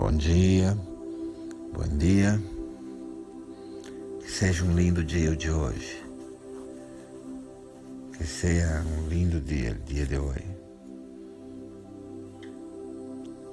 [0.00, 0.74] Bom dia,
[1.74, 2.40] bom dia.
[4.18, 6.02] Que seja um lindo dia de hoje.
[8.16, 10.56] Que seja um lindo dia, dia de hoje.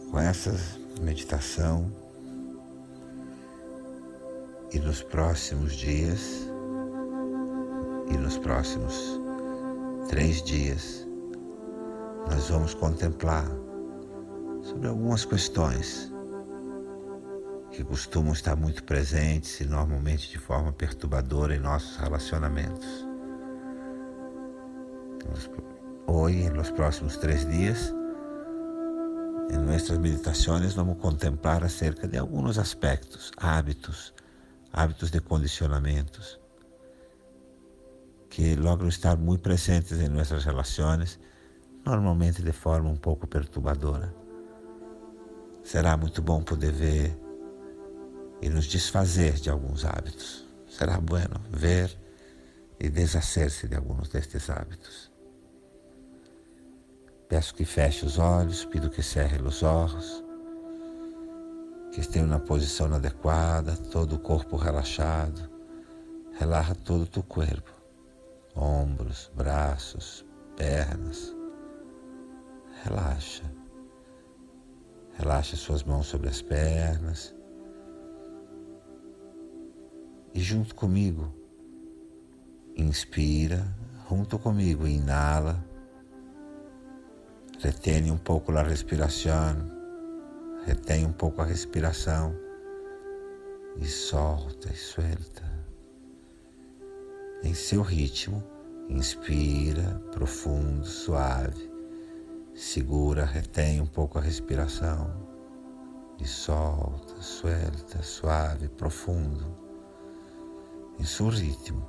[0.10, 0.56] Com essa
[1.02, 1.92] meditação
[4.72, 6.48] e nos próximos dias
[8.10, 9.20] e nos próximos
[10.08, 11.06] três dias
[12.32, 13.46] nós vamos contemplar
[14.64, 16.16] sobre algumas questões
[17.78, 23.06] que costumam estar muito presentes e normalmente de forma perturbadora em nossos relacionamentos.
[26.08, 27.94] Hoje, nos próximos três dias,
[29.52, 34.12] em nossas meditações, vamos contemplar acerca de alguns aspectos, hábitos,
[34.74, 36.40] hábitos de condicionamentos,
[38.28, 41.20] que logram estar muito presentes em nossas relações,
[41.86, 44.12] normalmente de forma um pouco perturbadora.
[45.64, 47.27] Será muito bom poder ver
[48.42, 50.46] e nos desfazer de alguns hábitos.
[50.68, 51.98] Será bueno ver
[52.80, 55.12] e deshacer-se de alguns destes hábitos.
[57.28, 60.24] Peço que feche os olhos, pido que cerre os olhos,
[61.92, 65.50] que esteja na posição adequada, todo o corpo relaxado.
[66.40, 67.72] Relaxa todo o teu corpo,
[68.56, 70.24] ombros, braços,
[70.56, 71.36] pernas.
[72.84, 73.44] Relaxa.
[75.18, 77.37] Relaxa suas mãos sobre as pernas
[80.34, 81.34] e junto comigo,
[82.76, 83.66] inspira,
[84.10, 85.64] junto comigo, inala,
[87.60, 89.56] retém um pouco a respiração,
[90.66, 92.36] retém um pouco a respiração
[93.78, 95.44] e solta e suelta.
[97.44, 98.44] Em seu ritmo,
[98.90, 101.72] inspira profundo, suave,
[102.54, 105.28] segura, retém um pouco a respiração
[106.20, 109.67] e solta, suelta, suave, profundo
[111.00, 111.86] em seu ritmo.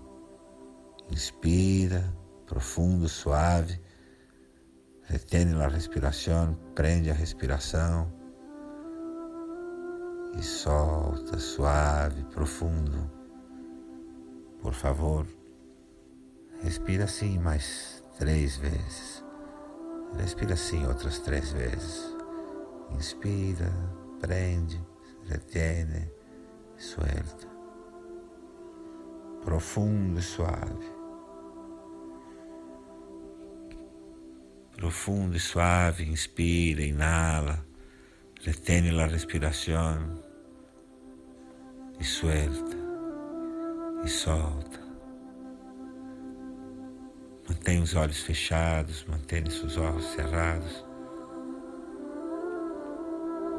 [1.10, 2.14] Inspira,
[2.46, 3.80] profundo, suave.
[5.02, 8.12] Retém a respiração, prende a respiração.
[10.36, 13.10] E solta, suave, profundo.
[14.60, 15.26] Por favor,
[16.62, 19.24] respira assim mais três vezes.
[20.16, 22.14] Respira assim outras três vezes.
[22.90, 23.72] Inspira,
[24.20, 24.80] prende,
[25.24, 26.10] retém,
[26.76, 27.57] suelta
[29.48, 30.92] profundo e suave.
[34.76, 37.66] Profundo e suave, inspira, inala,
[38.42, 40.22] retém a respiração
[41.98, 42.76] e suelta
[44.04, 44.80] e solta.
[47.48, 50.84] Mantenha os olhos fechados, mantenha seus olhos cerrados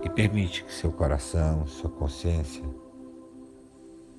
[0.03, 2.88] e permite que seu coração, sua consciência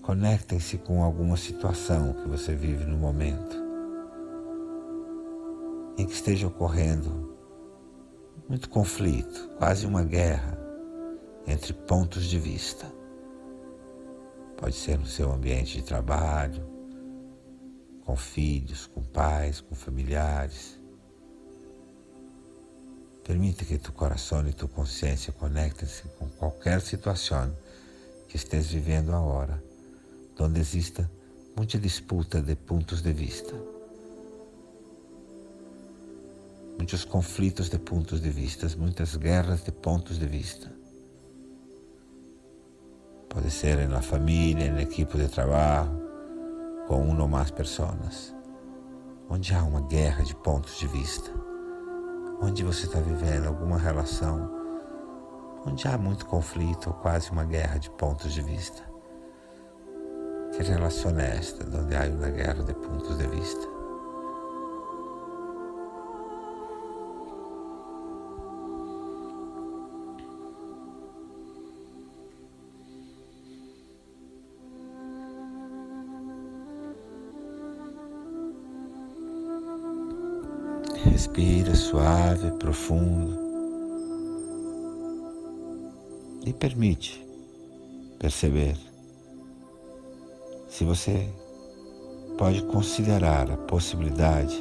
[0.03, 3.57] Conectem-se com alguma situação que você vive no momento
[5.99, 7.37] em que esteja ocorrendo
[8.49, 10.59] muito conflito, quase uma guerra
[11.47, 12.87] entre pontos de vista.
[14.57, 16.67] Pode ser no seu ambiente de trabalho,
[18.05, 20.81] com filhos, com pais, com familiares.
[23.23, 27.55] Permita que tu coração e tu consciência conectem-se com qualquer situação
[28.27, 29.70] que estés vivendo agora
[30.39, 31.11] onde exista
[31.57, 33.55] muita disputa de pontos de vista,
[36.79, 40.73] muitos conflitos de pontos de vista, muitas guerras de pontos de vista.
[43.29, 46.01] Pode ser na família, na equipe de trabalho,
[46.89, 48.35] com uma ou mais pessoas,
[49.29, 51.31] onde há uma guerra de pontos de vista,
[52.43, 54.51] onde você está vivendo alguma relação,
[55.65, 58.90] onde há muito conflito ou quase uma guerra de pontos de vista.
[60.57, 63.69] Que relação é esta onde há uma guerra de pontos de vista?
[81.05, 83.39] Respira suave, profundo
[86.45, 87.25] e permite
[88.19, 88.90] perceber
[90.81, 91.29] se você
[92.39, 94.57] pode considerar a possibilidade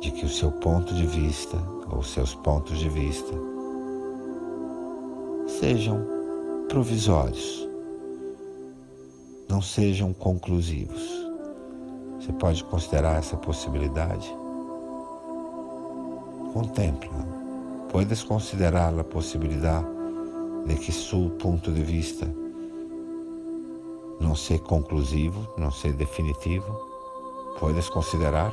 [0.00, 1.58] de que o seu ponto de vista
[1.94, 3.30] ou seus pontos de vista
[5.60, 6.02] sejam
[6.66, 7.68] provisórios,
[9.50, 11.02] não sejam conclusivos.
[12.18, 14.34] Você pode considerar essa possibilidade?
[16.54, 17.10] Contempla.
[17.90, 19.86] Puedes considerar a possibilidade
[20.64, 22.26] de que seu ponto de vista
[24.20, 26.72] não ser conclusivo, não ser definitivo,
[27.58, 28.52] puedes considerar?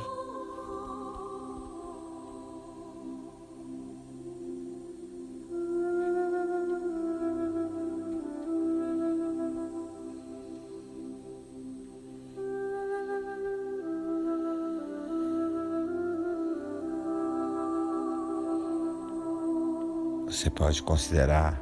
[20.26, 21.60] Você pode considerar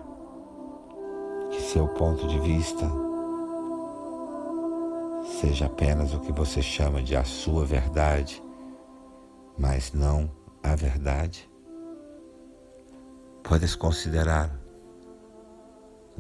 [1.51, 3.14] que seu ponto de vista
[5.25, 8.43] seja apenas o que você chama de a sua verdade,
[9.59, 10.31] mas não
[10.63, 11.51] a verdade.
[13.43, 14.51] Puedes considerar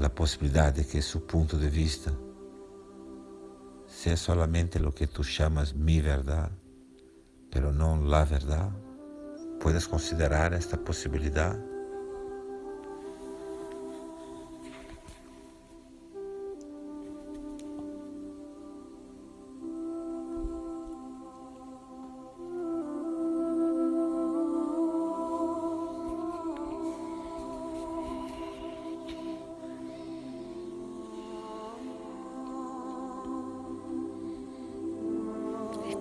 [0.02, 2.16] a possibilidade de que seu ponto de vista
[3.86, 6.52] seja solamente o que tu chamas mi verdade,
[7.50, 8.74] pero não la verdade.
[9.60, 11.73] Puedes considerar esta possibilidade?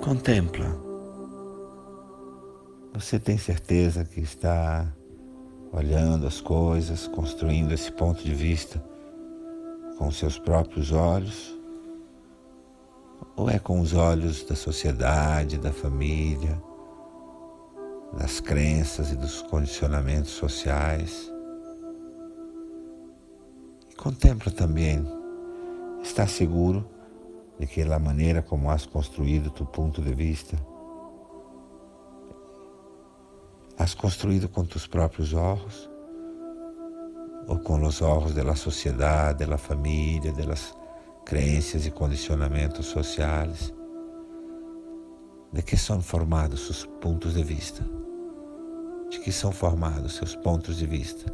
[0.03, 0.65] Contempla.
[2.93, 4.85] Você tem certeza que está
[5.71, 8.83] olhando as coisas, construindo esse ponto de vista
[9.97, 11.57] com seus próprios olhos?
[13.37, 16.61] Ou é com os olhos da sociedade, da família,
[18.17, 21.31] das crenças e dos condicionamentos sociais?
[23.89, 25.01] E contempla também.
[26.03, 26.92] Está seguro
[27.63, 30.57] de que a maneira como has construído tu ponto de vista,
[33.77, 35.89] has construído com tus próprios olhos
[37.47, 40.75] ou com os olhos da sociedade, da família, das
[41.25, 43.73] crenças e condicionamentos sociais,
[45.53, 47.81] de que são formados os pontos de vista,
[49.09, 51.33] de que são formados seus pontos de vista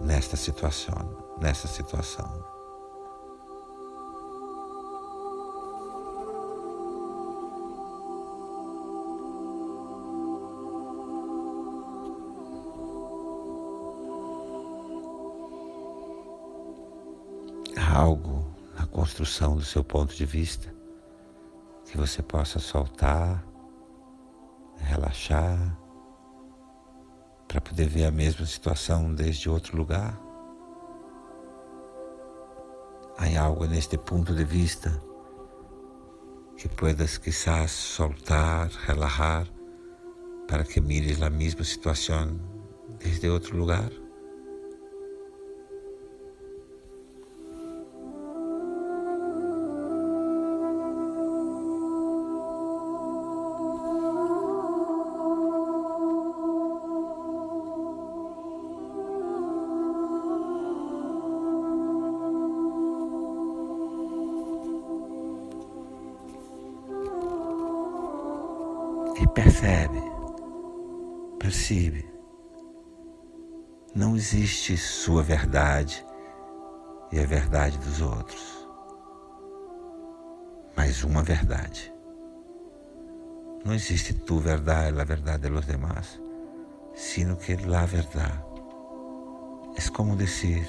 [0.00, 2.55] nesta situação, nessa situação.
[17.86, 18.44] Algo
[18.78, 20.74] na construção do seu ponto de vista
[21.84, 23.44] que você possa soltar,
[24.76, 25.78] relaxar,
[27.46, 30.18] para poder ver a mesma situação desde outro lugar.
[33.16, 35.02] Há algo neste ponto de vista
[36.56, 39.46] que puedas quizás soltar, relajar,
[40.48, 42.38] para que mires a mesma situação
[42.98, 43.90] desde outro lugar.
[69.18, 70.02] E percebe,
[71.38, 72.06] percebe.
[73.94, 76.04] Não existe sua verdade
[77.10, 78.68] e a verdade dos outros,
[80.76, 81.92] mas uma verdade.
[83.64, 86.20] Não existe tu verdade, a verdade dos demás,
[86.94, 88.44] sino que la verdade.
[89.76, 90.68] É como dizer: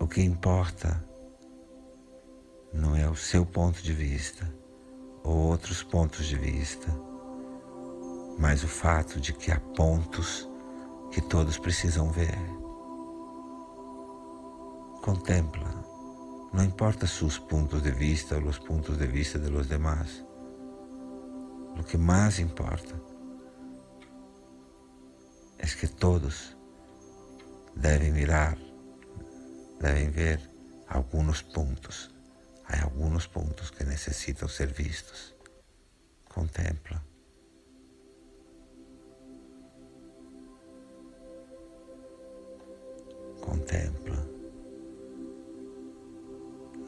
[0.00, 1.02] o que importa
[2.72, 4.63] não é o seu ponto de vista
[5.24, 6.86] ou outros pontos de vista,
[8.38, 10.48] mas o fato de que há pontos
[11.10, 12.38] que todos precisam ver.
[15.02, 15.70] Contempla,
[16.52, 20.24] não importa seus pontos de vista ou os pontos de vista de los demás,
[21.78, 22.94] o que mais importa
[25.58, 26.56] é que todos
[27.74, 28.58] devem mirar,
[29.80, 30.40] devem ver
[30.88, 32.13] alguns pontos
[32.66, 35.34] Há alguns pontos que necessitam ser vistos.
[36.28, 37.02] Contempla.
[43.40, 44.26] Contempla.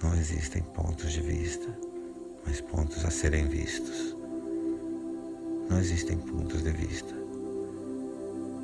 [0.02, 1.68] Não existem pontos de vista,
[2.46, 4.16] mas pontos a serem vistos.
[5.68, 7.14] Não existem pontos de vista,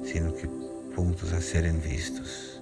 [0.04, 0.46] sino que
[0.94, 2.61] pontos a serem vistos.